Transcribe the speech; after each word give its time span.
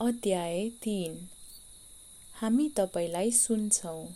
अध्याय 0.00 0.68
तिन। 0.68 1.14
हामी 2.40 2.68
तपाईँलाई 2.76 3.30
सुन्छौँ। 3.30 4.06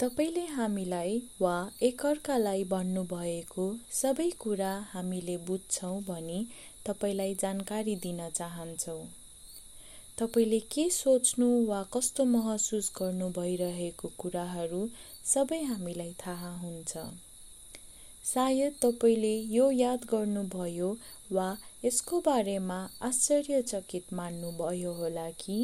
तपाईँले 0.00 0.44
हामीलाई 0.46 1.22
वा 1.40 1.70
एकअर्कालाई 1.82 2.64
भन्नुभएको 2.64 3.76
सबै 3.92 4.28
कुरा 4.30 4.72
हामीले 4.92 5.36
बुझ्छौँ 5.36 6.02
भनी 6.02 6.46
तपाईँलाई 6.86 7.34
जानकारी 7.34 7.96
दिन 7.96 8.28
चाहन्छौँ। 8.28 9.06
तपाईँले 10.18 10.60
के 10.60 10.90
सोच्नु 10.90 11.48
वा 11.66 11.82
कस्तो 11.82 12.24
महसुस 12.24 12.92
गर्नु 13.00 13.30
भइरहेको 13.30 14.12
कुराहरू 14.18 14.88
सबै 15.24 15.62
हामीलाई 15.62 16.14
थाहा 16.26 16.52
हुन्छ। 16.56 16.96
सायद 18.28 18.72
तपाईँले 18.82 19.34
यो 19.50 19.70
याद 19.70 20.04
गर्नुभयो 20.10 20.88
वा 21.32 21.46
यसको 21.84 22.20
बारेमा 22.20 22.78
आश्चर्यचकित 23.02 24.12
मान्नुभयो 24.12 24.92
होला 24.92 25.28
कि 25.40 25.58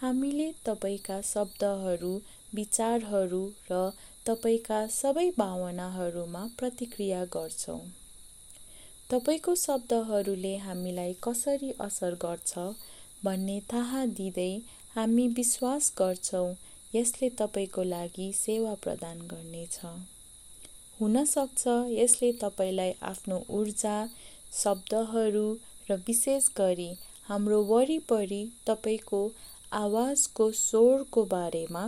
हामीले 0.00 0.50
तपाईँका 0.66 1.20
शब्दहरू 1.24 2.12
विचारहरू 2.54 3.42
र 3.70 3.80
तपाईँका 4.26 4.80
सबै 4.92 5.28
भावनाहरूमा 5.38 6.44
प्रतिक्रिया 6.58 7.24
गर्छौँ। 7.32 7.80
तपाईँको 9.10 9.54
शब्दहरूले 9.64 10.56
हामीलाई 10.58 11.12
कसरी 11.22 11.72
असर 11.80 12.14
गर्छ 12.22 12.68
भन्ने 13.24 13.60
थाहा 13.72 14.04
दिँदै 14.18 14.52
हामी 14.94 15.28
विश्वास 15.36 15.92
गर्छौँ 15.98 16.48
यसले 16.94 17.28
तपाईँको 17.38 17.82
लागि 17.90 18.32
सेवा 18.36 18.74
प्रदान 18.84 19.28
गर्नेछ। 19.28 19.78
हुन 21.02 21.24
सक्छ 21.24 21.68
यसले 21.90 22.32
तपाईँलाई 22.32 22.92
आफ्नो 23.02 23.36
ऊर्जा 23.50 23.94
शब्दहरू 24.52 25.46
र 25.90 25.94
विशेष 26.06 26.46
गरी 26.56 26.90
हाम्रो 27.28 27.58
वरिपरि 27.64 28.38
तपाईँको 28.66 29.22
आवाजको 29.72 30.50
स्वरको 30.52 31.24
बारेमा 31.24 31.82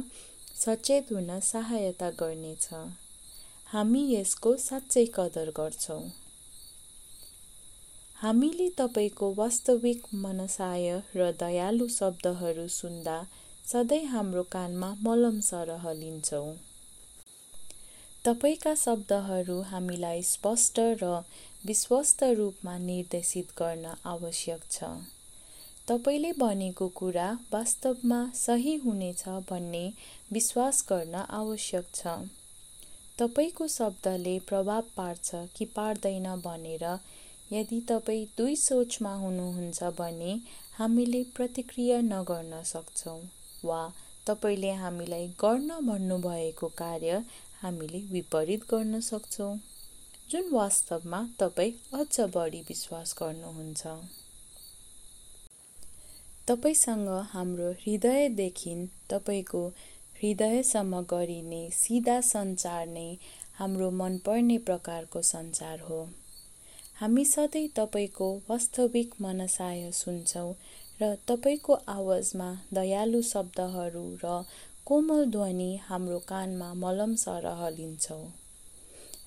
सचेत 0.56 1.12
हुन 1.12 1.30
सहायता 1.42 2.10
गर्नेछ। 2.10 2.68
हामी 3.68 4.02
यसको 4.14 4.56
साँच्चै 4.56 5.06
कदर 5.14 5.50
गर्छौँ। 5.56 6.02
हामीले 8.18 8.68
तपाईँको 8.78 9.32
वास्तविक 9.34 10.14
मनसाय 10.26 10.90
र 11.16 11.32
दयालु 11.40 11.88
शब्दहरू 11.88 12.68
सुन्दा 12.74 13.18
सधैँ 13.72 14.04
हाम्रो 14.06 14.42
कानमा 14.52 14.94
मलम 15.02 15.40
सरह 15.40 15.92
लिन्छौँ। 15.92 16.73
तपाईँका 18.24 18.74
शब्दहरू 18.74 19.60
हामीलाई 19.60 20.22
स्पष्ट 20.22 20.78
र 21.02 21.08
विश्वस्त 21.66 22.22
रूपमा 22.36 22.76
निर्देशित 22.78 23.48
गर्न 23.58 23.92
आवश्यक 24.06 24.62
छ। 24.70 24.84
तपाईँले 25.88 26.30
भनेको 26.32 26.88
कुरा 26.88 27.26
वास्तवमा 27.52 28.20
सही 28.34 28.74
हुनेछ 28.76 29.24
भन्ने 29.50 29.84
विश्वास 30.32 30.84
गर्न 30.88 31.14
आवश्यक 31.14 31.92
छ। 31.94 32.16
तपाईँको 33.18 33.66
शब्दले 33.68 34.38
प्रभाव 34.48 34.84
पार्छ 34.96 35.30
कि 35.56 35.64
पार्दैन 35.76 36.34
भनेर 36.44 36.84
यदि 37.52 37.80
तपाईँ 37.88 38.26
दुई 38.38 38.56
सोचमा 38.56 39.14
हुनुहुन्छ 39.14 39.92
भने 39.98 40.40
हामीले 40.78 41.22
प्रतिक्रिया 41.36 42.00
नगर्न 42.00 42.62
सक्छौँ 42.64 43.20
वा 43.64 43.82
तपाईँले 44.26 44.72
हामीलाई 44.74 45.26
गर्न 45.40 45.80
भन्नुभएको 45.86 46.68
कार्य 46.78 47.22
हामीले 47.64 47.98
विपरीत 48.10 48.62
गर्न 48.70 49.00
सक्छौँ 49.00 49.56
जुन 50.30 50.50
वास्तवमा 50.52 51.20
तपाईँ 51.40 51.72
अझ 51.94 52.20
बढी 52.34 52.60
विश्वास 52.68 53.14
गर्नुहुन्छ। 53.20 53.86
तपाईँसँग 56.48 57.08
हाम्रो 57.30 57.70
हृदयदेखि 57.82 58.74
तपाईँको 59.10 59.62
हृदयसम्म 60.18 61.00
गरिने 61.10 61.62
सिधा 61.72 62.20
सञ्चार 62.20 62.86
नै 62.86 63.08
हाम्रो 63.58 63.90
मनपर्ने 64.00 64.58
प्रकारको 64.68 65.22
सञ्चार 65.22 65.80
हो। 65.80 66.02
हामी 67.00 67.24
सधैँ 67.24 67.68
तपाईँको 67.76 68.28
वास्तविक 68.50 69.14
मनसाय 69.20 69.90
सुन्छौँ 69.94 70.52
र 71.00 71.14
तपाईँको 71.28 71.74
आवाजमा 71.88 72.50
दयालु 72.72 73.22
शब्दहरू 73.22 74.06
र 74.24 74.36
कोमल 74.86 75.24
ध्वनि 75.30 75.76
हाम्रो 75.82 76.18
कानमा 76.28 76.66
मलम 76.74 77.14
सरह 77.14 77.60
लिन्छौँ 77.76 78.24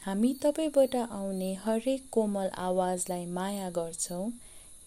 हामी 0.01 0.33
तपाईँबाट 0.43 0.95
आउने 0.95 1.53
हरेक 1.63 2.03
कोमल 2.11 2.49
आवाजलाई 2.57 3.25
माया 3.37 3.69
गर्छौँ। 3.69 4.27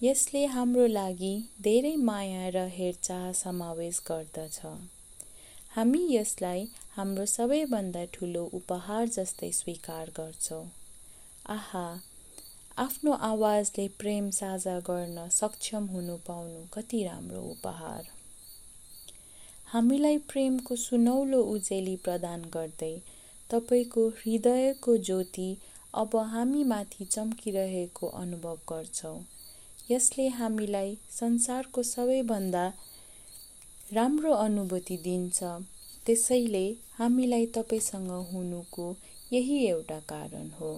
यसले 0.02 0.44
हाम्रो 0.46 0.86
लागि 0.86 1.32
धेरै 1.60 1.94
माया 2.02 2.44
र 2.48 2.62
हेरचाह 2.76 3.24
समावेश 3.32 4.00
गर्दछ। 4.10 4.60
हामी 5.74 6.02
यसलाई 6.10 6.64
हाम्रो 6.96 7.26
सबैभन्दा 7.26 8.04
ठुलो 8.14 8.44
उपहार 8.52 9.08
जस्तै 9.08 9.50
स्वीकार 9.52 10.14
गर्छौँ। 10.16 10.64
आहा 11.56 11.84
आफ्नो 12.78 13.18
आवाजले 13.32 13.88
प्रेम 13.98 14.30
साझा 14.38 14.78
गर्न 14.90 15.28
सक्षम 15.32 15.86
हुनु 15.86 16.16
पाउनु 16.26 16.64
कति 16.74 17.04
राम्रो 17.04 17.42
उपहार। 17.50 18.19
हामीलाई 19.72 20.16
प्रेमको 20.30 20.76
सुनौलो 20.76 21.40
उजेली 21.50 21.96
प्रदान 22.04 22.40
गर्दै 22.54 22.94
तपाईँको 23.50 24.06
हृदयको 24.16 24.96
ज्योति 25.08 25.46
अब 25.94 26.16
हामीमाथि 26.32 27.04
चम्किरहेको 27.04 28.06
अनुभव 28.22 28.58
गर्छौँ। 28.68 29.14
यसले 29.90 30.26
हामीलाई 30.40 30.96
संसारको 31.10 31.82
सबैभन्दा 31.82 32.64
राम्रो 33.92 34.34
अनुभूति 34.48 34.96
दिन्छ। 35.04 35.38
त्यसैले 36.06 36.66
हामीलाई 36.98 37.46
तपाईँसँग 37.54 38.10
हुनुको 38.32 38.90
यही 39.32 39.64
एउटा 39.66 39.98
कारण 40.08 40.50
हो। 40.60 40.74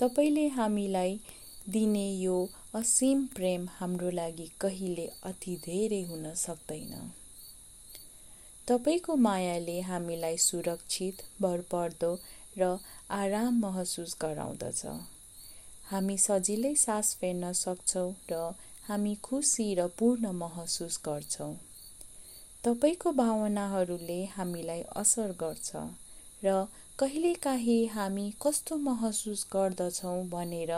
तपाईँले 0.00 0.48
हामीलाई 0.56 1.20
दिने 1.68 2.08
यो 2.14 2.40
असीम 2.74 3.26
प्रेम 3.36 3.68
हाम्रो 3.78 4.10
लागि 4.10 4.50
कहिले 4.60 5.06
अति 5.24 5.56
धेरै 5.64 6.02
हुन 6.02 6.34
सक्दैन। 6.38 7.10
तपाईँको 8.68 9.14
मायाले 9.16 9.80
हामीलाई 9.80 10.36
सुरक्षित 10.38 11.22
भरपर्दो 11.42 12.10
र 12.58 12.66
आराम 13.10 13.60
महसुस 13.60 14.16
गराउँदछ। 14.20 14.82
हामी 15.90 16.16
सजिलै 16.18 16.74
सास 16.74 17.14
फेर्न 17.20 17.52
सक्छौँ 17.52 18.10
र 18.30 18.40
हामी 18.88 19.14
खुसी 19.22 19.74
र 19.74 19.86
पूर्ण 19.98 20.32
महसुस 20.34 20.98
गर्छौँ। 21.04 21.54
तपाईँको 22.64 23.12
भावनाहरूले 23.12 24.18
हामीलाई 24.34 24.82
असर 24.96 25.32
गर्छ 25.40 25.84
र 26.42 26.66
कहिलेकाहीँ 26.98 27.86
हामी 27.88 28.26
कस्तो 28.42 28.76
महसुस 28.82 29.46
गर्दछौँ 29.52 30.18
भनेर 30.28 30.74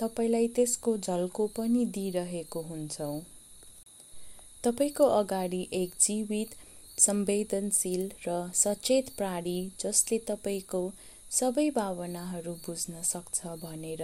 तपाईँलाई 0.00 0.48
त्यसको 0.48 0.96
झल्को 0.98 1.46
पनि 1.56 1.84
दिइरहेको 1.94 2.62
हुन्छौँ। 2.62 3.20
तपाईँको 4.64 5.04
अगाडि 5.12 5.62
एक 5.72 5.94
जीवित 6.00 6.54
संवेदनशील 7.02 8.02
र 8.26 8.34
सचेत 8.54 9.08
प्राणी 9.16 9.56
जसले 9.80 10.18
तपाईँको 10.28 10.82
सबै 11.30 11.68
भावनाहरू 11.70 12.52
बुझ्न 12.66 13.02
सक्छ 13.04 13.54
भनेर 13.62 14.02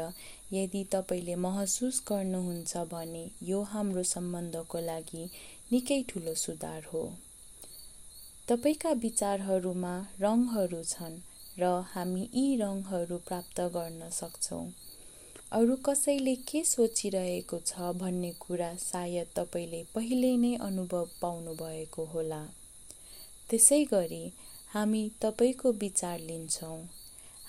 यदि 0.53 0.83
तपाईँले 0.93 1.35
महसुस 1.45 2.01
गर्नुहुन्छ 2.09 2.77
भने 2.93 3.25
यो 3.43 3.61
हाम्रो 3.73 4.03
सम्बन्धको 4.13 4.81
लागि 4.81 5.25
निकै 5.73 6.01
ठुलो 6.09 6.35
सुधार 6.35 6.83
हो। 6.93 7.05
तपाईँका 8.49 8.93
विचारहरूमा 8.99 9.95
रङहरू 10.21 10.83
छन् 10.89 11.17
र 11.59 11.73
हामी 11.93 12.29
यी 12.35 12.45
रङहरू 12.57 13.19
प्राप्त 13.29 13.61
गर्न 13.75 14.11
सक्छौँ। 14.13 14.67
अरू 15.53 15.77
कसैले 15.85 16.35
के 16.49 16.65
सोचिरहेको 16.67 17.59
छ 17.67 17.97
भन्ने 17.97 18.33
कुरा 18.41 18.75
सायद 18.83 19.35
तपाईँले 19.37 19.83
पहिले 19.95 20.37
नै 20.37 20.55
अनुभव 20.63 21.09
पाउनुभएको 21.21 22.05
होला। 22.15 22.47
त्यसै 23.51 23.83
गरी 23.85 24.25
हामी 24.75 25.03
तपाईँको 25.23 25.71
विचार 25.73 26.19
लिन्छौँ। 26.21 26.81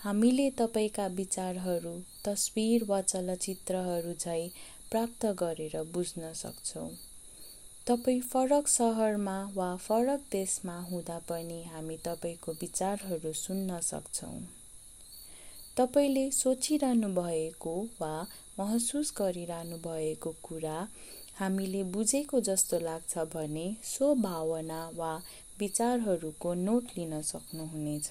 हामीले 0.04 0.50
तपाईँका 0.58 1.08
विचारहरू 1.14 1.94
तस्विर 2.26 2.84
वा 2.88 3.02
चलचित्रहरू 3.02 4.14
झैँ 4.14 4.50
प्राप्त 4.92 5.26
गरेर 5.40 5.76
बुझ्न 5.94 6.32
सक्छौँ। 6.34 6.90
तपाईँ 7.88 8.22
फरक 8.22 8.68
सहरमा 8.68 9.38
वा 9.56 9.76
फरक 9.76 10.22
देशमा 10.32 10.78
हुँदा 10.82 11.18
पनि 11.30 11.62
हामी 11.64 11.98
तपाईँको 12.06 12.52
विचारहरू 12.52 13.34
सुन्न 13.34 13.80
सक्छौँ। 13.82 14.40
तपाईँले 15.78 16.30
सोचिरहनु 16.32 17.10
भएको 17.14 17.76
वा 18.02 18.14
महसुस 18.60 19.14
गरिरहनु 19.18 19.78
भएको 19.78 20.36
कुरा 20.44 20.78
हामीले 21.40 21.84
बुझेको 21.94 22.40
जस्तो 22.42 22.80
लाग्छ 22.80 23.18
भने 23.36 23.68
सो 23.84 24.14
भावना 24.16 24.82
वा 24.96 25.12
विचारहरूको 25.60 26.54
नोट 26.54 26.86
लिन 26.98 27.22
सक्नुहुनेछ। 27.22 28.10